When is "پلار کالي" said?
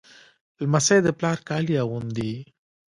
1.19-1.75